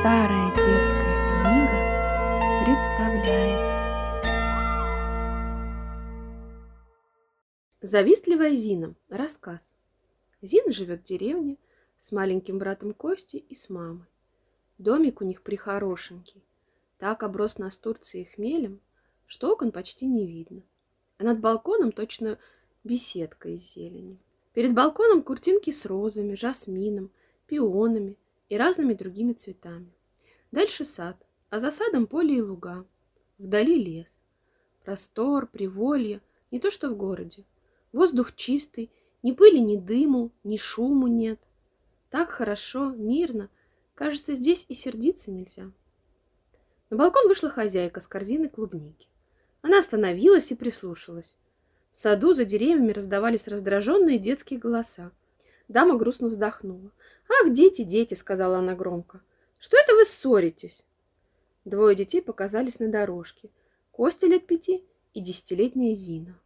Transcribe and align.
Старая 0.00 0.50
детская 0.54 1.16
книга 1.42 2.64
представляет 2.64 3.58
Завистливая 7.82 8.54
Зина. 8.54 8.94
Рассказ. 9.08 9.74
Зина 10.40 10.70
живет 10.70 11.00
в 11.00 11.04
деревне 11.04 11.56
с 11.98 12.12
маленьким 12.12 12.58
братом 12.58 12.94
Костей 12.94 13.40
и 13.40 13.56
с 13.56 13.70
мамой. 13.70 14.06
Домик 14.78 15.20
у 15.20 15.24
них 15.24 15.42
прихорошенький. 15.42 16.44
Так 16.98 17.24
оброс 17.24 17.58
настурцией 17.58 18.26
хмелем, 18.26 18.80
что 19.26 19.52
окон 19.52 19.72
почти 19.72 20.06
не 20.06 20.28
видно. 20.28 20.62
А 21.16 21.24
над 21.24 21.40
балконом 21.40 21.90
точно 21.90 22.38
беседка 22.84 23.48
из 23.48 23.72
зелени. 23.72 24.20
Перед 24.52 24.74
балконом 24.74 25.24
куртинки 25.24 25.72
с 25.72 25.84
розами, 25.86 26.36
жасмином, 26.36 27.10
пионами– 27.48 28.16
и 28.48 28.56
разными 28.56 28.94
другими 28.94 29.32
цветами. 29.32 29.92
Дальше 30.52 30.84
сад, 30.84 31.16
а 31.50 31.58
за 31.58 31.70
садом 31.70 32.06
поле 32.06 32.38
и 32.38 32.40
луга. 32.40 32.86
Вдали 33.38 33.82
лес. 33.82 34.20
Простор, 34.84 35.46
приволье, 35.46 36.22
не 36.50 36.60
то 36.60 36.70
что 36.70 36.88
в 36.88 36.96
городе. 36.96 37.44
Воздух 37.92 38.34
чистый, 38.34 38.90
ни 39.22 39.32
пыли, 39.32 39.58
ни 39.58 39.76
дыму, 39.76 40.32
ни 40.44 40.56
шуму 40.56 41.06
нет. 41.06 41.40
Так 42.10 42.30
хорошо, 42.30 42.90
мирно. 42.90 43.50
Кажется, 43.94 44.34
здесь 44.34 44.64
и 44.68 44.74
сердиться 44.74 45.30
нельзя. 45.30 45.70
На 46.90 46.96
балкон 46.96 47.28
вышла 47.28 47.50
хозяйка 47.50 48.00
с 48.00 48.06
корзиной 48.06 48.48
клубники. 48.48 49.08
Она 49.60 49.78
остановилась 49.78 50.50
и 50.52 50.54
прислушалась. 50.54 51.36
В 51.92 51.98
саду 51.98 52.32
за 52.32 52.44
деревьями 52.44 52.92
раздавались 52.92 53.48
раздраженные 53.48 54.18
детские 54.18 54.58
голоса. 54.58 55.10
Дама 55.68 55.96
грустно 55.96 56.28
вздохнула. 56.28 56.90
«Ах, 57.28 57.52
дети, 57.52 57.82
дети!»— 57.82 58.14
сказала 58.14 58.58
она 58.58 58.74
громко. 58.74 59.20
«Что 59.58 59.76
это 59.76 59.94
вы 59.94 60.04
ссоритесь?» 60.04 60.84
Двое 61.64 61.94
детей 61.94 62.22
показались 62.22 62.78
на 62.78 62.88
дорожке. 62.88 63.50
Костя 63.92 64.26
лет 64.26 64.46
пяти 64.46 64.82
и 65.12 65.20
десятилетняя 65.20 65.94
Зина. 65.94 66.40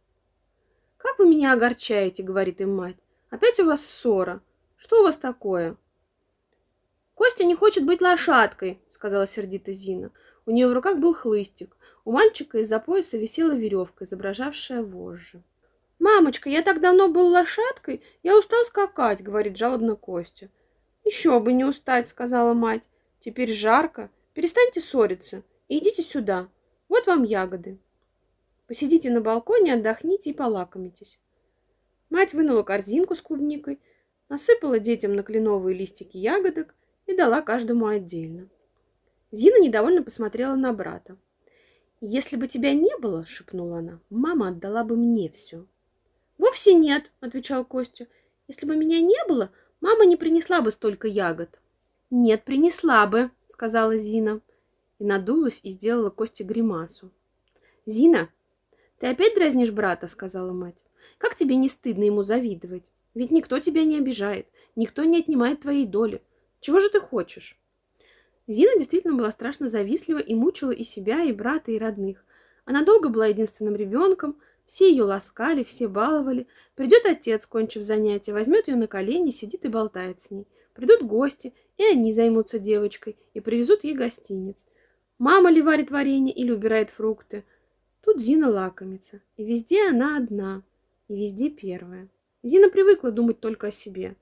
«Как 0.97 1.19
вы 1.19 1.27
меня 1.27 1.53
огорчаете!»— 1.53 2.23
говорит 2.23 2.59
им 2.59 2.75
мать. 2.75 2.97
«Опять 3.29 3.59
у 3.59 3.65
вас 3.65 3.85
ссора. 3.85 4.41
Что 4.75 4.99
у 4.99 5.03
вас 5.03 5.17
такое?» 5.17 5.77
«Костя 7.15 7.45
не 7.45 7.55
хочет 7.55 7.85
быть 7.85 8.01
лошадкой!»— 8.01 8.81
сказала 8.91 9.25
сердито 9.25 9.71
Зина. 9.71 10.11
У 10.45 10.51
нее 10.51 10.67
в 10.67 10.73
руках 10.73 10.99
был 10.99 11.13
хлыстик. 11.13 11.77
У 12.03 12.11
мальчика 12.11 12.57
из-за 12.57 12.79
пояса 12.79 13.17
висела 13.17 13.53
веревка, 13.53 14.03
изображавшая 14.03 14.83
вожжи. 14.83 15.41
«Мамочка, 16.03 16.49
я 16.49 16.63
так 16.63 16.81
давно 16.81 17.07
был 17.07 17.27
лошадкой, 17.27 18.03
я 18.23 18.37
устал 18.37 18.61
скакать»,— 18.65 19.21
говорит 19.23 19.55
жалобно 19.55 19.95
Костя. 19.95 20.49
«Еще 21.05 21.39
бы 21.39 21.53
не 21.53 21.63
устать»,— 21.63 22.07
сказала 22.09 22.53
мать. 22.53 22.83
«Теперь 23.21 23.49
жарко. 23.49 24.09
Перестаньте 24.33 24.81
ссориться 24.81 25.43
и 25.69 25.77
идите 25.77 26.03
сюда. 26.03 26.49
Вот 26.89 27.07
вам 27.07 27.23
ягоды. 27.23 27.77
Посидите 28.67 29.11
на 29.11 29.21
балконе, 29.21 29.75
отдохните 29.75 30.31
и 30.31 30.33
полакомитесь». 30.33 31.21
Мать 32.09 32.33
вынула 32.33 32.63
корзинку 32.63 33.15
с 33.15 33.21
клубникой, 33.21 33.79
насыпала 34.27 34.79
детям 34.79 35.15
на 35.15 35.23
кленовые 35.23 35.73
листики 35.73 36.17
ягодок 36.17 36.75
и 37.05 37.15
дала 37.15 37.41
каждому 37.41 37.87
отдельно. 37.87 38.49
Зина 39.31 39.57
недовольно 39.61 40.03
посмотрела 40.03 40.55
на 40.55 40.73
брата. 40.73 41.15
«Если 42.01 42.35
бы 42.35 42.47
тебя 42.47 42.73
не 42.73 42.97
было,— 42.97 43.25
шепнула 43.25 43.77
она,— 43.77 44.01
мама 44.09 44.49
отдала 44.49 44.83
бы 44.83 44.97
мне 44.97 45.29
все». 45.29 45.65
«Вовсе 46.37 46.73
нет»,— 46.73 47.11
отвечал 47.19 47.65
Костя. 47.65 48.07
«Если 48.47 48.65
бы 48.65 48.75
меня 48.75 48.99
не 49.01 49.25
было,— 49.27 49.51
Мама 49.83 50.05
не 50.05 50.15
принесла 50.15 50.61
бы 50.61 50.71
столько 50.71 51.09
ягод. 51.09 51.59
Нет, 52.09 52.45
принесла 52.45 53.05
бы, 53.05 53.31
сказала 53.49 53.97
Зина. 53.97 54.39
И 54.97 55.03
надулась 55.03 55.59
и 55.61 55.71
сделала 55.71 56.09
Косте 56.09 56.45
гримасу. 56.45 57.11
Зина, 57.85 58.29
ты 58.97 59.07
опять 59.07 59.35
дразнишь 59.35 59.71
брата, 59.71 60.07
сказала 60.07 60.53
мать. 60.53 60.85
Как 61.17 61.35
тебе 61.35 61.57
не 61.57 61.67
стыдно 61.67 62.05
ему 62.05 62.23
завидовать? 62.23 62.93
Ведь 63.13 63.31
никто 63.31 63.59
тебя 63.59 63.83
не 63.83 63.97
обижает, 63.97 64.47
никто 64.77 65.03
не 65.03 65.19
отнимает 65.19 65.59
твоей 65.59 65.85
доли. 65.85 66.21
Чего 66.61 66.79
же 66.79 66.89
ты 66.89 67.01
хочешь? 67.01 67.59
Зина 68.47 68.79
действительно 68.79 69.15
была 69.15 69.31
страшно 69.31 69.67
завистлива 69.67 70.19
и 70.19 70.33
мучила 70.33 70.71
и 70.71 70.85
себя, 70.85 71.23
и 71.23 71.33
брата, 71.33 71.73
и 71.73 71.77
родных. 71.77 72.23
Она 72.63 72.85
долго 72.85 73.09
была 73.09 73.27
единственным 73.27 73.75
ребенком, 73.75 74.39
все 74.73 74.89
ее 74.89 75.03
ласкали, 75.03 75.63
все 75.63 75.87
баловали. 75.87 76.47
Придет 76.73 77.05
отец, 77.05 77.45
кончив 77.45 77.83
занятие, 77.83 78.33
возьмет 78.33 78.67
ее 78.67 78.75
на 78.75 78.87
колени, 78.87 79.29
сидит 79.29 79.65
и 79.65 79.67
болтает 79.67 80.19
с 80.19 80.31
ней. 80.31 80.47
Придут 80.73 81.03
гости, 81.03 81.53
и 81.77 81.83
они 81.83 82.11
займутся 82.11 82.57
девочкой 82.57 83.15
и 83.35 83.39
привезут 83.39 83.83
ей 83.83 83.93
гостиниц. 83.93 84.65
Мама 85.19 85.51
ли 85.51 85.61
варит 85.61 85.91
варенье 85.91 86.33
или 86.33 86.49
убирает 86.49 86.89
фрукты. 86.89 87.43
Тут 88.03 88.19
Зина 88.19 88.49
лакомится. 88.49 89.21
И 89.37 89.43
везде 89.45 89.89
она 89.89 90.17
одна. 90.17 90.63
И 91.07 91.15
везде 91.15 91.51
первая. 91.51 92.07
Зина 92.41 92.67
привыкла 92.69 93.11
думать 93.11 93.39
только 93.39 93.67
о 93.67 93.71
себе. 93.71 94.15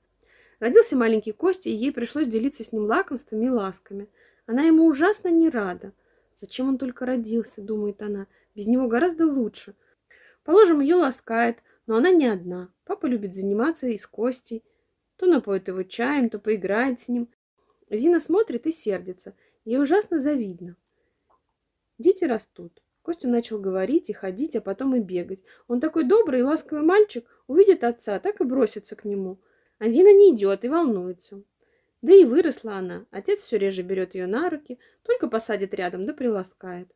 Родился 0.60 0.96
маленький 0.96 1.32
Костя, 1.32 1.70
и 1.70 1.74
ей 1.74 1.92
пришлось 1.92 2.26
делиться 2.26 2.62
с 2.62 2.72
ним 2.72 2.82
лакомствами 2.82 3.46
и 3.46 3.48
ласками. 3.48 4.06
Она 4.44 4.64
ему 4.64 4.84
ужасно 4.84 5.28
не 5.28 5.48
рада. 5.48 5.94
Зачем 6.34 6.68
он 6.68 6.76
только 6.76 7.06
родился, 7.06 7.62
думает 7.62 8.02
она. 8.02 8.26
Без 8.54 8.66
него 8.66 8.86
гораздо 8.86 9.24
лучше. 9.24 9.74
Положим, 10.44 10.80
ее 10.80 10.96
ласкает, 10.96 11.58
но 11.86 11.96
она 11.96 12.10
не 12.10 12.26
одна. 12.26 12.72
Папа 12.84 13.06
любит 13.06 13.34
заниматься 13.34 13.86
и 13.86 13.96
с 13.96 14.06
Костей. 14.06 14.64
То 15.16 15.26
напоит 15.26 15.68
его 15.68 15.82
чаем, 15.82 16.30
то 16.30 16.38
поиграет 16.38 17.00
с 17.00 17.08
ним. 17.08 17.28
Зина 17.90 18.20
смотрит 18.20 18.66
и 18.66 18.72
сердится. 18.72 19.34
Ей 19.64 19.78
ужасно 19.80 20.18
завидно. 20.18 20.76
Дети 21.98 22.24
растут. 22.24 22.82
Костя 23.02 23.28
начал 23.28 23.58
говорить 23.58 24.10
и 24.10 24.12
ходить, 24.12 24.56
а 24.56 24.60
потом 24.60 24.96
и 24.96 25.00
бегать. 25.00 25.44
Он 25.68 25.80
такой 25.80 26.04
добрый 26.04 26.40
и 26.40 26.44
ласковый 26.44 26.84
мальчик, 26.84 27.26
увидит 27.46 27.84
отца, 27.84 28.18
так 28.18 28.40
и 28.40 28.44
бросится 28.44 28.96
к 28.96 29.04
нему. 29.04 29.38
А 29.78 29.88
Зина 29.88 30.12
не 30.12 30.34
идет 30.34 30.64
и 30.64 30.68
волнуется. 30.68 31.42
Да 32.00 32.12
и 32.12 32.24
выросла 32.24 32.74
она. 32.74 33.06
Отец 33.10 33.40
все 33.40 33.58
реже 33.58 33.82
берет 33.82 34.14
ее 34.14 34.26
на 34.26 34.50
руки, 34.50 34.78
только 35.02 35.28
посадит 35.28 35.74
рядом 35.74 36.06
да 36.06 36.14
приласкает. 36.14 36.88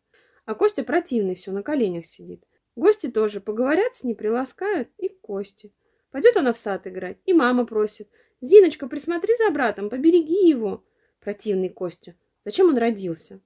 А 0.45 0.55
Костя 0.55 0.85
противный 0.85 1.35
все, 1.35 1.53
на 1.53 1.63
коленях 1.63 2.07
сидит. 2.07 2.45
Гости 2.77 3.11
тоже 3.11 3.41
поговорят 3.41 3.95
с 3.95 4.05
ней, 4.05 4.15
приласкают 4.15 4.91
и 4.99 5.09
к 5.09 5.21
Косте. 5.23 5.73
Пойдет 6.11 6.37
она 6.37 6.53
в 6.53 6.59
сад 6.59 6.87
играть, 6.87 7.17
и 7.25 7.33
мама 7.33 7.65
просит. 7.67 8.09
«Зиночка, 8.43 8.87
присмотри 8.87 9.35
за 9.35 9.51
братом, 9.51 9.89
побереги 9.89 10.47
его!» 10.47 10.85
Противный 11.21 11.71
Костя. 11.71 12.15
Зачем 12.45 12.69
он 12.69 12.77
родился? 12.77 13.41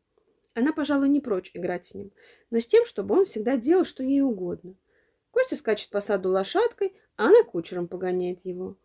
Она, 0.55 0.73
пожалуй, 0.73 1.09
не 1.09 1.21
прочь 1.21 1.53
играть 1.55 1.87
с 1.87 1.95
ним, 1.95 2.13
но 2.51 2.59
с 2.59 2.67
тем, 2.67 2.85
чтобы 2.85 3.17
он 3.17 3.25
всегда 3.25 3.57
делал, 3.57 3.85
что 3.85 4.03
ей 4.03 4.21
угодно. 4.21 4.75
Костя 5.31 5.55
скачет 5.55 5.91
по 5.91 6.01
саду 6.01 6.31
лошадкой, 6.31 6.97
а 7.17 7.29
она 7.29 7.45
кучером 7.45 7.87
погоняет 7.87 8.45
его. 8.45 8.77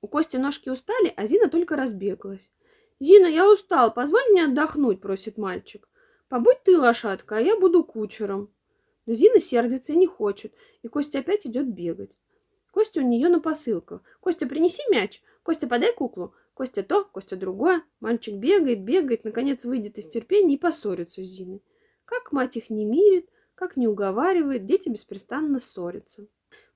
У 0.00 0.08
Кости 0.08 0.36
ножки 0.36 0.68
устали, 0.68 1.14
а 1.16 1.24
Зина 1.26 1.48
только 1.48 1.76
разбеглась. 1.76 2.50
«Зина, 2.98 3.26
я 3.26 3.50
устал, 3.50 3.94
позволь 3.94 4.28
мне 4.30 4.44
отдохнуть»,— 4.44 5.00
просит 5.02 5.38
мальчик. 5.38 5.88
«Побудь 6.28 6.62
ты 6.64 6.76
лошадка, 6.76 7.36
а 7.36 7.40
я 7.40 7.58
буду 7.58 7.84
кучером». 7.84 8.52
Но 9.06 9.14
Зина 9.14 9.40
сердится 9.40 9.92
и 9.92 9.96
не 9.96 10.06
хочет, 10.06 10.52
и 10.82 10.88
Костя 10.88 11.18
опять 11.18 11.46
идет 11.46 11.68
бегать. 11.68 12.10
Костя 12.70 13.00
у 13.00 13.06
нее 13.06 13.28
на 13.28 13.40
посылках. 13.40 14.02
«Костя, 14.20 14.46
принеси 14.46 14.82
мяч! 14.90 15.22
Костя, 15.42 15.66
подай 15.66 15.94
куклу!» 15.94 16.34
Костя 16.54 16.84
то, 16.84 17.04
Костя 17.04 17.36
другое. 17.36 17.82
Мальчик 18.00 18.36
бегает, 18.36 18.82
бегает, 18.82 19.24
наконец 19.24 19.64
выйдет 19.64 19.98
из 19.98 20.06
терпения 20.06 20.54
и 20.54 20.58
поссорится 20.58 21.22
с 21.22 21.26
Зиной. 21.26 21.62
Как 22.04 22.32
мать 22.32 22.56
их 22.56 22.70
не 22.70 22.84
мирит, 22.84 23.28
как 23.54 23.76
не 23.76 23.88
уговаривает, 23.88 24.66
дети 24.66 24.88
беспрестанно 24.88 25.58
ссорятся. 25.58 26.26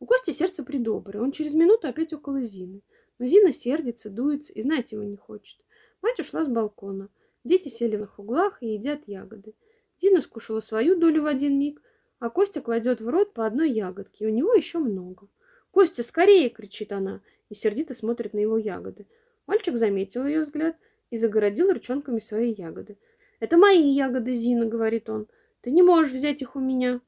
У 0.01 0.07
Кости 0.07 0.33
сердце 0.33 0.65
придоброе, 0.65 1.23
он 1.23 1.33
через 1.33 1.55
минуту 1.55 1.87
опять 1.89 2.13
около 2.13 2.43
Зины. 2.43 2.83
Но 3.19 3.27
Зина 3.27 3.53
сердится, 3.53 4.11
дуется 4.11 4.53
и 4.53 4.63
знать 4.63 4.93
его 4.93 5.05
не 5.05 5.17
хочет. 5.17 5.59
Мать 6.03 6.19
ушла 6.21 6.45
с 6.45 6.49
балкона. 6.49 7.09
Дети 7.45 7.69
сели 7.69 7.97
в 7.97 8.03
их 8.03 8.19
углах 8.19 8.63
и 8.63 8.75
едят 8.75 9.03
ягоды. 9.07 9.55
Зина 10.01 10.21
скушала 10.21 10.61
свою 10.61 10.97
долю 10.97 11.23
в 11.23 11.27
один 11.27 11.59
миг, 11.59 11.81
а 12.19 12.31
Костя 12.31 12.61
кладет 12.61 13.01
в 13.01 13.09
рот 13.09 13.33
по 13.33 13.47
одной 13.47 13.71
ягодке, 13.71 14.27
у 14.27 14.31
него 14.31 14.55
еще 14.55 14.79
много. 14.79 15.29
«Костя, 15.71 16.03
скорее!»— 16.03 16.49
кричит 16.51 16.93
она 16.93 17.21
и 17.49 17.55
сердито 17.55 17.95
смотрит 17.95 18.35
на 18.35 18.39
его 18.39 18.59
ягоды. 18.59 19.07
Мальчик 19.47 19.77
заметил 19.77 20.27
ее 20.27 20.41
взгляд 20.41 20.77
и 21.11 21.17
загородил 21.17 21.73
ручонками 21.73 22.19
свои 22.19 22.53
ягоды. 22.53 22.99
«Это 23.41 23.57
мои 23.57 23.91
ягоды, 23.93 24.35
Зина»,— 24.35 24.67
говорит 24.67 25.09
он. 25.09 25.27
«Ты 25.61 25.71
не 25.71 25.83
можешь 25.83 26.13
взять 26.13 26.43
их 26.43 26.57
у 26.57 26.61
меня». 26.61 27.01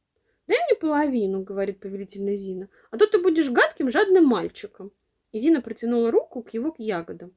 «Дай 0.47 0.59
мне 0.67 0.79
половину»,— 0.79 1.43
говорит 1.45 1.81
повелительно 1.81 2.37
Зина, 2.37 2.69
«а 2.91 2.97
то 2.97 3.07
ты 3.07 3.21
будешь 3.21 3.51
гадким, 3.51 3.91
жадным 3.91 4.25
мальчиком». 4.25 4.93
И 5.33 5.39
Зина 5.39 5.61
протянула 5.61 6.11
руку 6.11 6.43
к 6.43 6.55
его 6.55 6.75
ягодам. 6.79 7.35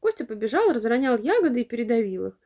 Костя 0.00 0.24
побежал, 0.24 0.72
разронял 0.72 1.18
ягоды 1.18 1.62
и 1.62 1.64
передавил 1.64 2.28
их. 2.28 2.38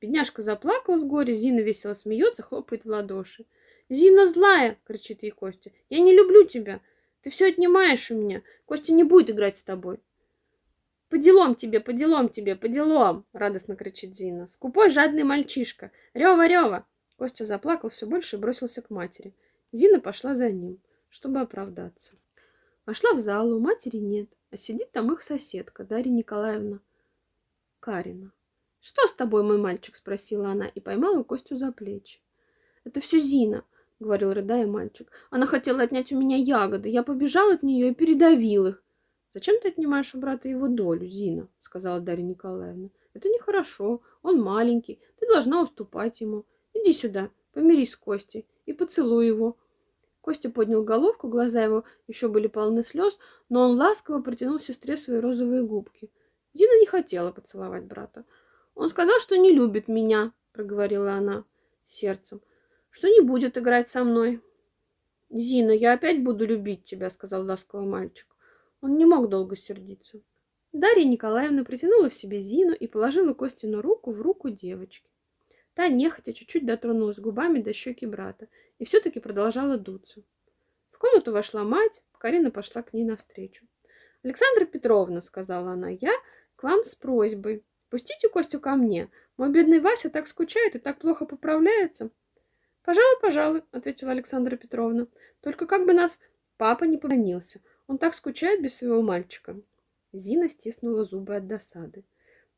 Бедняжка 0.00 0.42
заплакала 0.42 0.96
с 0.96 1.02
горя, 1.02 1.32
Зина 1.32 1.60
весело 1.60 1.94
смеется, 1.94 2.42
хлопает 2.42 2.84
в 2.84 2.88
ладоши. 2.88 3.46
«Зина 3.88 4.26
злая!»— 4.26 4.78
кричит 4.86 5.22
ей 5.22 5.30
Костя. 5.30 5.70
«Я 5.88 6.00
не 6.00 6.12
люблю 6.12 6.44
тебя! 6.44 6.80
Ты 7.22 7.30
все 7.30 7.48
отнимаешь 7.48 8.10
у 8.10 8.16
меня! 8.16 8.42
Костя 8.66 8.92
не 8.92 9.04
будет 9.04 9.30
играть 9.30 9.56
с 9.56 9.64
тобой!» 9.64 9.98
По 11.08 11.16
делам 11.16 11.54
тебе, 11.54 11.80
по 11.80 11.92
делам 11.92 12.28
тебе, 12.28 12.54
по 12.54 12.68
делам!»— 12.68 13.24
радостно 13.32 13.76
кричит 13.76 14.14
Зина. 14.14 14.46
«Скупой, 14.46 14.90
жадный 14.90 15.24
мальчишка! 15.24 15.90
Рева, 16.12 16.46
рева!» 16.46 16.86
Костя 17.16 17.44
заплакал 17.44 17.88
все 17.88 18.06
больше 18.06 18.36
и 18.36 18.38
бросился 18.38 18.82
к 18.82 18.90
матери. 18.90 19.34
Зина 19.72 20.00
пошла 20.00 20.34
за 20.34 20.50
ним, 20.50 20.80
чтобы 21.08 21.40
оправдаться. 21.40 22.12
Вошла 22.84 23.12
в 23.14 23.18
залу, 23.18 23.58
матери 23.58 23.96
нет, 23.96 24.28
а 24.50 24.56
сидит 24.56 24.92
там 24.92 25.12
их 25.12 25.22
соседка, 25.22 25.84
Дарья 25.84 26.10
Николаевна 26.10 26.80
Карина. 27.80 28.32
«Что 28.80 29.06
с 29.06 29.12
тобой, 29.12 29.42
мой 29.42 29.58
мальчик?»— 29.58 29.96
спросила 29.96 30.50
она 30.50 30.66
и 30.66 30.80
поймала 30.80 31.22
Костю 31.22 31.56
за 31.56 31.72
плечи. 31.72 32.20
«Это 32.84 33.00
все 33.00 33.18
Зина»,— 33.18 33.64
говорил 34.00 34.32
рыдая 34.32 34.66
мальчик. 34.66 35.10
«Она 35.30 35.46
хотела 35.46 35.82
отнять 35.82 36.12
у 36.12 36.18
меня 36.18 36.36
ягоды. 36.36 36.88
Я 36.88 37.02
побежал 37.02 37.50
от 37.50 37.62
нее 37.62 37.90
и 37.90 37.94
передавил 37.94 38.66
их. 38.66 38.82
«Зачем 39.34 39.60
ты 39.60 39.68
отнимаешь 39.68 40.14
у 40.14 40.20
брата 40.20 40.48
его 40.48 40.68
долю, 40.68 41.06
Зина?»— 41.06 41.48
сказала 41.60 42.00
Дарья 42.00 42.24
Николаевна. 42.24 42.88
«Это 43.12 43.28
нехорошо. 43.28 44.02
Он 44.22 44.40
маленький. 44.40 45.00
Ты 45.20 45.26
должна 45.26 45.62
уступать 45.62 46.20
ему. 46.20 46.46
Иди 46.72 46.92
сюда, 46.92 47.30
помирись 47.52 47.92
с 47.92 47.96
Костей 47.96 48.46
и 48.66 48.72
поцелуй 48.72 49.26
его». 49.26 49.56
Костя 50.20 50.50
поднял 50.50 50.82
головку, 50.82 51.28
глаза 51.28 51.62
его 51.62 51.84
еще 52.06 52.28
были 52.28 52.48
полны 52.48 52.82
слез, 52.82 53.18
но 53.48 53.68
он 53.68 53.76
ласково 53.76 54.20
протянул 54.20 54.58
сестре 54.58 54.96
свои 54.96 55.18
розовые 55.18 55.62
губки. 55.62 56.10
Дина 56.54 56.78
не 56.80 56.86
хотела 56.86 57.30
поцеловать 57.30 57.84
брата. 57.84 58.24
«Он 58.74 58.88
сказал, 58.88 59.18
что 59.20 59.36
не 59.36 59.52
любит 59.52 59.88
меня»,— 59.88 60.32
проговорила 60.52 61.12
она 61.12 61.44
сердцем,— 61.84 62.40
«что 62.90 63.08
не 63.08 63.20
будет 63.20 63.58
играть 63.58 63.88
со 63.88 64.04
мной». 64.04 64.42
«Зина, 65.30 65.72
я 65.72 65.92
опять 65.92 66.22
буду 66.22 66.46
любить 66.46 66.84
тебя»,— 66.84 67.10
сказал 67.10 67.44
ласково 67.44 67.82
мальчик. 67.82 68.26
Он 68.80 68.96
не 68.96 69.04
мог 69.04 69.28
долго 69.28 69.56
сердиться. 69.56 70.20
Дарья 70.72 71.04
Николаевна 71.04 71.64
притянула 71.64 72.08
в 72.08 72.14
себе 72.14 72.40
Зину 72.40 72.72
и 72.72 72.86
положила 72.86 73.34
Костину 73.34 73.82
руку 73.82 74.12
в 74.12 74.22
руку 74.22 74.50
девочки. 74.50 75.10
Та 75.74 75.88
нехотя 75.88 76.32
чуть-чуть 76.32 76.66
дотронулась 76.66 77.18
губами 77.18 77.60
до 77.60 77.72
щеки 77.72 78.06
брата 78.06 78.48
и 78.78 78.84
все-таки 78.84 79.20
продолжала 79.20 79.76
дуться. 79.76 80.22
В 80.90 80.98
комнату 80.98 81.32
вошла 81.32 81.64
мать, 81.64 82.02
Карина 82.18 82.50
пошла 82.50 82.82
к 82.82 82.92
ней 82.92 83.04
навстречу. 83.04 83.66
«Александра 84.22 84.66
Петровна»,— 84.66 85.20
сказала 85.22 85.72
она,— 85.72 85.88
«я 86.00 86.12
к 86.56 86.64
вам 86.64 86.84
с 86.84 86.94
просьбой. 86.94 87.64
Пустите 87.88 88.28
Костю 88.28 88.60
ко 88.60 88.74
мне. 88.74 89.10
Мой 89.36 89.50
бедный 89.50 89.80
Вася 89.80 90.10
так 90.10 90.26
скучает 90.26 90.74
и 90.74 90.78
так 90.78 90.98
плохо 90.98 91.24
поправляется». 91.24 92.10
«Пожалуй, 92.88 93.20
пожалуй»,— 93.20 93.62
ответила 93.72 94.12
Александра 94.12 94.56
Петровна. 94.56 95.08
«Только 95.42 95.66
как 95.66 95.84
бы 95.84 95.92
нас 95.92 96.22
папа 96.56 96.84
не 96.84 96.96
поклонился. 96.96 97.60
Он 97.86 97.98
так 97.98 98.14
скучает 98.14 98.62
без 98.62 98.78
своего 98.78 99.02
мальчика. 99.02 99.60
Зина 100.14 100.48
стиснула 100.48 101.04
зубы 101.04 101.36
от 101.36 101.46
досады. 101.46 102.04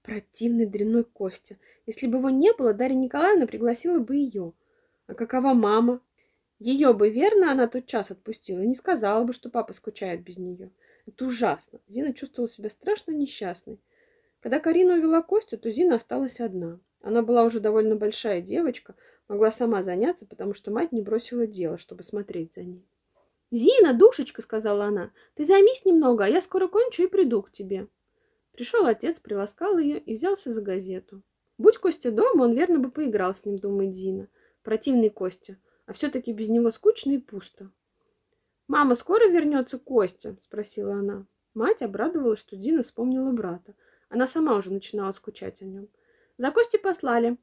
Противный 0.03 0.67
дрянной 0.67 1.03
Костя. 1.03 1.56
Если 1.85 2.06
бы 2.06 2.19
его 2.19 2.31
не 2.31 2.53
было, 2.53 2.73
Дарья 2.73 2.94
Николаевна 2.94 3.49
пригласила 3.49 3.99
бы 3.99 4.15
ее. 4.15 4.53
А 5.09 5.15
какова 5.15 5.53
мама? 5.53 6.00
Ее 6.61 6.93
бы, 6.93 7.11
верно, 7.11 7.50
она 7.50 7.67
тот 7.67 7.87
час 7.87 8.12
отпустила 8.12 8.61
и 8.61 8.69
не 8.69 8.77
сказала 8.77 9.25
бы, 9.25 9.32
что 9.32 9.50
папа 9.50 9.73
скучает 9.73 10.23
без 10.23 10.38
нее. 10.38 10.71
Это 11.09 11.25
ужасно. 11.25 11.81
Зина 11.88 12.12
чувствовала 12.15 12.49
себя 12.49 12.71
страшно 12.71 13.11
несчастной. 13.11 13.81
Когда 14.38 14.61
Карина 14.61 14.94
увела 14.94 15.23
Костю, 15.23 15.59
то 15.59 15.71
Зина 15.71 15.97
осталась 15.97 16.38
одна. 16.38 16.79
Она 17.03 17.23
была 17.23 17.43
уже 17.43 17.59
довольно 17.59 17.97
большая 17.97 18.41
девочка, 18.41 18.94
могла 19.31 19.53
сама 19.53 19.81
заняться, 19.81 20.27
потому 20.27 20.55
что 20.55 20.73
мать 20.73 20.91
не 20.91 21.00
бросила 21.00 21.47
дело, 21.47 21.79
чтобы 21.79 22.03
смотреть 22.03 22.55
за 22.55 22.65
ней. 22.65 22.85
«Зина, 23.53 23.94
душечка!»— 23.94 24.43
сказала 24.43 24.87
она. 24.87 25.12
«Ты 25.35 25.44
займись 25.44 25.85
немного, 25.85 26.25
а 26.25 26.29
я 26.29 26.41
скоро 26.41 26.67
кончу 26.67 27.05
и 27.05 27.06
приду 27.06 27.41
к 27.43 27.53
тебе». 27.53 27.87
Пришел 28.53 28.87
отец, 28.87 29.21
приласкал 29.21 29.79
ее 29.79 30.00
и 30.00 30.15
взялся 30.15 30.53
за 30.53 30.61
газету. 30.61 31.23
Будь 31.59 31.79
Костя 31.79 32.11
дома, 32.11 32.43
он 32.43 32.55
верно 32.55 32.81
бы 32.81 32.91
поиграл 32.91 33.32
с 33.32 33.47
ним, 33.47 33.59
думает 33.59 33.94
Зина. 33.94 34.27
Противный 34.65 35.11
Костя, 35.11 35.59
а 35.87 35.93
все-таки 35.93 36.32
без 36.32 36.49
него 36.49 36.73
скучно 36.73 37.12
и 37.12 37.19
пусто. 37.19 37.71
«Мама, 38.67 38.97
скоро 38.97 39.29
вернется 39.29 39.79
Костя?»— 39.79 40.37
спросила 40.41 40.94
она. 40.94 41.25
Мать 41.55 41.82
обрадовалась, 41.82 42.41
что 42.41 42.56
Дина 42.56 42.82
вспомнила 42.82 43.31
брата. 43.31 43.75
Она 44.09 44.27
сама 44.27 44.56
уже 44.56 44.73
начинала 44.73 45.12
скучать 45.12 45.62
о 45.62 45.67
нем. 45.67 45.88
За 46.37 46.50
Костей 46.50 46.79
послали. 46.79 47.38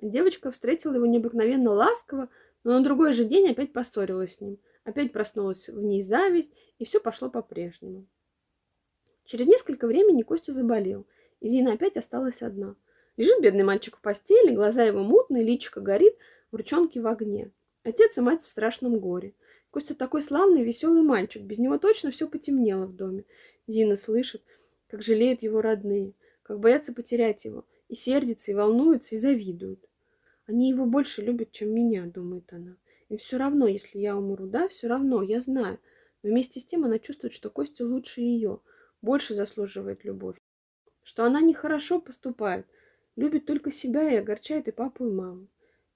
Девочка 0.00 0.50
встретила 0.50 0.94
его 0.94 1.06
необыкновенно 1.06 1.72
ласково, 1.72 2.28
но 2.64 2.72
на 2.78 2.84
другой 2.84 3.12
же 3.12 3.24
день 3.24 3.50
опять 3.50 3.72
поссорилась 3.72 4.36
с 4.36 4.40
ним— 4.40 4.58
Опять 4.84 5.12
проснулась 5.12 5.68
в 5.68 5.80
ней 5.80 6.02
зависть, 6.02 6.54
и 6.78 6.84
все 6.84 7.00
пошло 7.00 7.30
по-прежнему. 7.30 8.06
Через 9.24 9.46
несколько 9.46 9.86
времени 9.86 10.22
Костя 10.22 10.52
заболел, 10.52 11.06
и 11.40 11.46
Зина 11.46 11.74
опять 11.74 11.96
осталась 11.96 12.42
одна. 12.42 12.74
Лежит 13.16 13.40
бедный 13.40 13.62
мальчик 13.62 13.96
в 13.96 14.00
постели, 14.00 14.54
глаза 14.54 14.82
его 14.82 15.04
мутные, 15.04 15.44
личико 15.44 15.80
горит, 15.80 16.16
в 16.50 16.56
ручонке 16.56 17.00
в 17.00 17.06
огне. 17.06 17.52
Отец 17.84 18.18
и 18.18 18.20
мать 18.20 18.42
в 18.42 18.48
страшном 18.48 18.98
горе. 18.98 19.34
Костя 19.70 19.94
такой 19.94 20.22
славный, 20.22 20.64
веселый 20.64 21.02
мальчик. 21.02 21.42
Без 21.42 21.58
него 21.58 21.78
точно 21.78 22.10
все 22.10 22.28
потемнело 22.28 22.86
в 22.86 22.96
доме. 22.96 23.24
Зина 23.66 23.96
слышит, 23.96 24.42
как 24.88 25.02
жалеют 25.02 25.42
его 25.42 25.60
родные, 25.60 26.14
как 26.42 26.58
боятся 26.58 26.92
потерять 26.92 27.44
его, 27.44 27.64
и 27.92 27.94
сердится, 27.94 28.50
и 28.50 28.54
волнуется, 28.54 29.14
и 29.14 29.18
завидуют. 29.18 29.86
Они 30.46 30.70
его 30.70 30.86
больше 30.86 31.20
любят, 31.20 31.52
чем 31.52 31.74
меня, 31.74 32.06
думает 32.06 32.50
она. 32.50 32.78
И 33.10 33.18
все 33.18 33.36
равно, 33.36 33.66
если 33.66 33.98
я 33.98 34.16
умру, 34.16 34.46
да, 34.46 34.66
все 34.68 34.88
равно, 34.88 35.22
я 35.22 35.42
знаю. 35.42 35.78
Но 36.22 36.30
вместе 36.30 36.58
с 36.58 36.64
тем 36.64 36.86
она 36.86 36.98
чувствует, 36.98 37.34
что 37.34 37.50
Костя 37.50 37.84
лучше 37.84 38.22
ее, 38.22 38.60
больше 39.02 39.34
заслуживает 39.34 40.04
любовь. 40.04 40.40
Что 41.02 41.26
она 41.26 41.42
нехорошо 41.42 42.00
поступает, 42.00 42.64
любит 43.14 43.44
только 43.44 43.70
себя 43.70 44.10
и 44.10 44.16
огорчает 44.16 44.68
и 44.68 44.72
папу, 44.72 45.06
и 45.06 45.12
маму. 45.12 45.48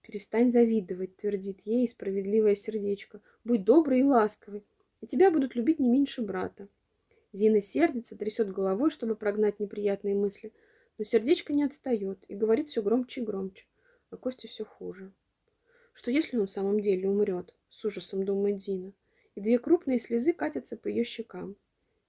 Перестань 0.02 0.50
завидовать, 0.50 1.16
твердит 1.16 1.62
ей 1.62 1.88
справедливое 1.88 2.56
сердечко. 2.56 3.22
Будь 3.42 3.64
добрый 3.64 4.00
и 4.00 4.04
ласковый, 4.04 4.64
и 5.00 5.06
тебя 5.06 5.30
будут 5.30 5.54
любить 5.54 5.78
не 5.78 5.88
меньше 5.88 6.20
брата. 6.20 6.68
Зина 7.32 7.62
сердится, 7.62 8.18
трясет 8.18 8.52
головой, 8.52 8.90
чтобы 8.90 9.16
прогнать 9.16 9.60
неприятные 9.60 10.14
мысли, 10.14 10.52
но 10.98 11.04
сердечко 11.04 11.52
не 11.52 11.64
отстает 11.64 12.18
и 12.28 12.34
говорит 12.34 12.68
все 12.68 12.82
громче 12.82 13.20
и 13.20 13.24
громче, 13.24 13.66
а 14.10 14.16
Костя 14.16 14.48
все 14.48 14.64
хуже. 14.64 15.12
Что 15.92 16.10
если 16.10 16.36
он 16.36 16.46
в 16.46 16.50
самом 16.50 16.80
деле 16.80 17.08
умрет? 17.08 17.54
С 17.70 17.84
ужасом 17.84 18.24
думает 18.24 18.58
Дина. 18.58 18.92
И 19.34 19.40
две 19.40 19.58
крупные 19.58 19.98
слезы 19.98 20.32
катятся 20.32 20.76
по 20.76 20.88
ее 20.88 21.04
щекам. 21.04 21.56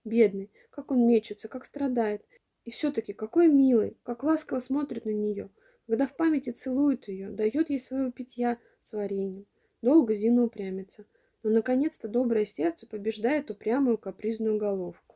Бедный, 0.03 0.49
как 0.69 0.91
он 0.91 1.07
мечется, 1.07 1.47
как 1.47 1.65
страдает. 1.65 2.23
И 2.65 2.71
все-таки 2.71 3.13
какой 3.13 3.47
милый, 3.47 3.97
как 4.03 4.23
ласково 4.23 4.59
смотрит 4.59 5.05
на 5.05 5.11
нее, 5.11 5.49
когда 5.87 6.05
в 6.05 6.15
памяти 6.17 6.49
целует 6.49 7.07
ее, 7.07 7.29
дает 7.29 7.69
ей 7.69 7.79
своего 7.79 8.11
питья 8.11 8.57
с 8.81 8.93
вареньем. 8.93 9.45
Долго 9.81 10.15
Зина 10.15 10.43
упрямится, 10.43 11.05
но 11.43 11.49
наконец-то 11.49 12.09
доброе 12.09 12.45
сердце 12.45 12.87
побеждает 12.87 13.49
упрямую 13.51 13.97
капризную 13.97 14.57
головку. 14.57 15.06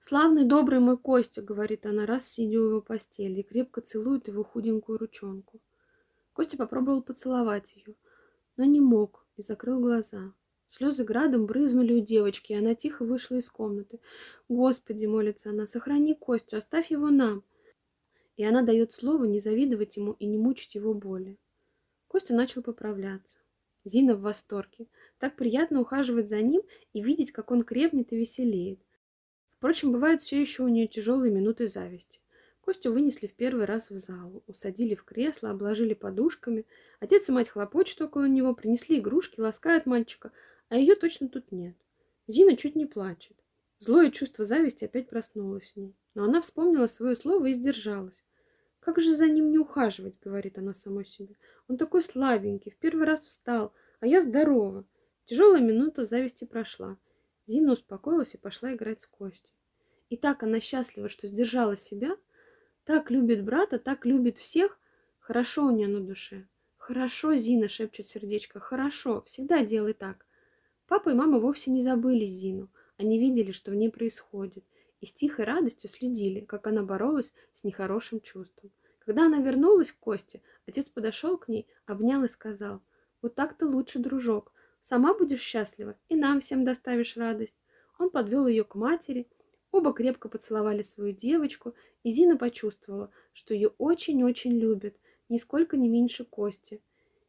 «Славный, 0.00 0.44
добрый 0.44 0.80
мой 0.80 0.98
Костя»,— 0.98 1.42
говорит 1.42 1.86
она, 1.86 2.06
раз 2.06 2.28
сидя 2.28 2.60
у 2.60 2.68
его 2.68 2.80
постели, 2.80 3.40
и 3.40 3.42
крепко 3.42 3.80
целует 3.80 4.28
его 4.28 4.44
худенькую 4.44 4.98
ручонку. 4.98 5.60
Костя 6.32 6.56
попробовал 6.56 7.02
поцеловать 7.02 7.76
ее, 7.76 7.94
но 8.56 8.64
не 8.64 8.80
мог 8.80 9.26
и 9.36 9.42
закрыл 9.42 9.80
глаза. 9.80 10.34
Слезы 10.68 11.04
градом 11.04 11.46
брызнули 11.46 11.92
у 11.94 12.00
девочки, 12.00 12.52
и 12.52 12.56
она 12.56 12.74
тихо 12.74 13.04
вышла 13.04 13.36
из 13.36 13.48
комнаты. 13.48 14.00
«Господи!»— 14.48 15.06
молится 15.06 15.50
она,— 15.50 15.66
«сохрани 15.68 16.14
Костю, 16.14 16.56
оставь 16.56 16.90
его 16.90 17.10
нам!» 17.10 17.44
И 18.36 18.44
она 18.44 18.62
дает 18.62 18.92
слово 18.92 19.24
не 19.24 19.38
завидовать 19.38 19.96
ему 19.96 20.12
и 20.18 20.26
не 20.26 20.36
мучить 20.36 20.74
его 20.74 20.92
боли. 20.92 21.38
Костя 22.08 22.34
начал 22.34 22.62
поправляться. 22.62 23.38
Зина 23.84 24.16
в 24.16 24.22
восторге. 24.22 24.88
Так 25.18 25.36
приятно 25.36 25.80
ухаживать 25.80 26.28
за 26.28 26.40
ним 26.42 26.62
и 26.92 27.02
видеть, 27.02 27.32
как 27.32 27.50
он 27.50 27.62
крепнет 27.62 28.12
и 28.12 28.16
веселеет. 28.16 28.80
Впрочем, 29.64 29.92
бывают 29.92 30.20
все 30.20 30.38
еще 30.38 30.62
у 30.62 30.68
нее 30.68 30.86
тяжелые 30.86 31.32
минуты 31.32 31.68
зависти. 31.68 32.20
Костю 32.60 32.92
вынесли 32.92 33.28
в 33.28 33.32
первый 33.32 33.64
раз 33.64 33.90
в 33.90 33.96
залу, 33.96 34.44
усадили 34.46 34.94
в 34.94 35.04
кресло, 35.04 35.48
обложили 35.48 35.94
подушками. 35.94 36.66
Отец 37.00 37.30
и 37.30 37.32
мать 37.32 37.48
хлопочут 37.48 38.02
около 38.02 38.28
него, 38.28 38.54
принесли 38.54 38.98
игрушки, 38.98 39.40
ласкают 39.40 39.86
мальчика, 39.86 40.32
а 40.68 40.76
ее 40.76 40.96
точно 40.96 41.30
тут 41.30 41.50
нет. 41.50 41.74
Зина 42.26 42.58
чуть 42.58 42.76
не 42.76 42.84
плачет. 42.84 43.38
Злое 43.78 44.10
чувство 44.10 44.44
зависти 44.44 44.84
опять 44.84 45.08
проснулось 45.08 45.72
в 45.72 45.76
ней. 45.78 45.96
Но 46.14 46.24
она 46.24 46.42
вспомнила 46.42 46.86
свое 46.86 47.16
слово 47.16 47.46
и 47.46 47.54
сдержалась. 47.54 48.22
«Как 48.80 49.00
же 49.00 49.14
за 49.14 49.28
ним 49.28 49.50
не 49.50 49.56
ухаживать?»— 49.56 50.18
говорит 50.22 50.58
она 50.58 50.74
самой 50.74 51.06
себе. 51.06 51.36
«Он 51.68 51.78
такой 51.78 52.02
слабенький, 52.02 52.70
в 52.70 52.76
первый 52.76 53.06
раз 53.06 53.24
встал, 53.24 53.72
а 54.00 54.06
я 54.06 54.20
здорова». 54.20 54.84
Тяжелая 55.24 55.62
минута 55.62 56.04
зависти 56.04 56.44
прошла. 56.44 56.98
Зина 57.46 57.72
успокоилась 57.72 58.34
и 58.34 58.38
пошла 58.38 58.74
играть 58.74 59.00
с 59.00 59.06
Костей. 59.06 59.54
И 60.08 60.16
так 60.16 60.42
она 60.42 60.60
счастлива, 60.60 61.08
что 61.08 61.26
сдержала 61.26 61.76
себя— 61.76 62.16
так 62.84 63.10
любит 63.10 63.44
брата, 63.44 63.78
так 63.78 64.04
любит 64.04 64.36
всех. 64.38 64.78
Хорошо 65.18 65.66
у 65.66 65.70
нее 65.70 65.88
на 65.88 66.00
душе. 66.00 66.46
Хорошо, 66.76 67.34
Зина, 67.34 67.66
шепчет 67.68 68.04
сердечко. 68.04 68.60
Хорошо, 68.60 69.22
всегда 69.22 69.64
делай 69.64 69.94
так. 69.94 70.26
Папа 70.86 71.08
и 71.08 71.14
мама 71.14 71.38
вовсе 71.38 71.70
не 71.70 71.80
забыли 71.80 72.26
Зину. 72.26 72.70
Они 72.98 73.18
видели, 73.18 73.52
что 73.52 73.70
в 73.70 73.74
ней 73.74 73.90
происходит. 73.90 74.64
и 75.00 75.06
с 75.06 75.12
тихой 75.12 75.44
радостью 75.44 75.90
следили, 75.90 76.40
как 76.40 76.66
она 76.66 76.82
боролась 76.82 77.34
с 77.52 77.64
нехорошим 77.64 78.20
чувством. 78.20 78.70
Когда 79.00 79.26
она 79.26 79.38
вернулась 79.38 79.92
к 79.92 79.98
Косте, 79.98 80.40
отец 80.66 80.86
подошел 80.86 81.36
к 81.36 81.48
ней, 81.48 81.66
обнял 81.84 82.24
и 82.24 82.28
сказал, 82.28 82.80
«Вот 83.20 83.34
так-то 83.34 83.66
лучше, 83.66 83.98
дружок. 83.98 84.52
Сама 84.84 85.14
будешь 85.14 85.40
счастлива, 85.40 85.96
и 86.10 86.14
нам 86.14 86.40
всем 86.40 86.62
доставишь 86.62 87.16
радость». 87.16 87.58
Он 87.98 88.10
подвел 88.10 88.46
ее 88.46 88.64
к 88.64 88.74
матери, 88.74 89.26
оба 89.70 89.94
крепко 89.94 90.28
поцеловали 90.28 90.82
свою 90.82 91.14
девочку, 91.14 91.74
и 92.02 92.10
Зина 92.10 92.36
почувствовала, 92.36 93.10
что 93.32 93.54
ее 93.54 93.68
очень-очень 93.78 94.52
любят, 94.52 94.94
нисколько 95.30 95.78
не 95.78 95.88
меньше 95.88 96.26
Кости. 96.26 96.82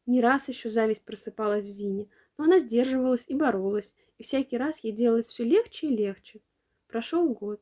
Не 0.05 0.19
раз 0.19 0.49
еще 0.49 0.69
зависть 0.69 1.05
просыпалась 1.05 1.63
в 1.63 1.69
Зине, 1.69 2.09
но 2.37 2.43
она 2.43 2.59
сдерживалась 2.59 3.29
и 3.29 3.35
боролась, 3.35 3.95
и 4.17 4.23
всякий 4.23 4.57
раз 4.57 4.83
ей 4.83 4.91
делалось 4.91 5.27
все 5.27 5.45
легче 5.45 5.87
и 5.87 5.95
легче. 5.95 6.41
Прошел 6.87 7.29
год, 7.29 7.61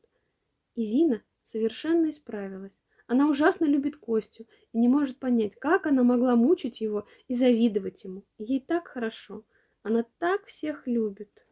и 0.74 0.82
Зина 0.82 1.22
совершенно 1.40 2.10
исправилась. 2.10 2.82
Она 3.06 3.28
ужасно 3.28 3.66
любит 3.66 3.96
Костю 3.96 4.48
и 4.72 4.78
не 4.78 4.88
может 4.88 5.20
понять, 5.20 5.54
как 5.54 5.86
она 5.86 6.02
могла 6.02 6.34
мучить 6.34 6.80
его 6.80 7.06
и 7.28 7.34
завидовать 7.34 8.02
ему. 8.02 8.24
Ей 8.38 8.58
так 8.58 8.88
хорошо. 8.88 9.44
Она 9.84 10.02
так 10.18 10.46
всех 10.46 10.88
любит. 10.88 11.43